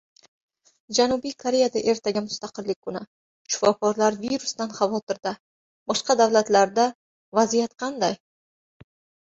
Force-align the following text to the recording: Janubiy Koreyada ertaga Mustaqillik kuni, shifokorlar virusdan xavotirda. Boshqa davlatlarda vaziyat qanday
Janubiy 0.99 1.33
Koreyada 1.43 1.83
ertaga 1.93 2.23
Mustaqillik 2.29 2.81
kuni, 2.89 3.03
shifokorlar 3.57 4.19
virusdan 4.25 4.75
xavotirda. 4.81 5.35
Boshqa 5.93 6.19
davlatlarda 6.25 6.89
vaziyat 7.43 7.79
qanday 7.85 8.21